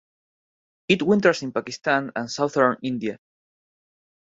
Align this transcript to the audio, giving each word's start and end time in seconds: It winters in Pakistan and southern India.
It 0.87 1.03
winters 1.03 1.43
in 1.43 1.51
Pakistan 1.51 2.11
and 2.15 2.27
southern 2.31 2.77
India. 2.81 3.19